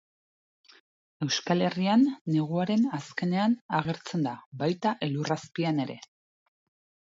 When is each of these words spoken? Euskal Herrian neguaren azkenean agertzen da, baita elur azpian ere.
Euskal 1.25 1.61
Herrian 1.65 2.07
neguaren 2.37 2.89
azkenean 3.01 3.55
agertzen 3.83 4.27
da, 4.31 4.35
baita 4.65 4.97
elur 5.11 5.33
azpian 5.41 5.87
ere. 5.89 6.03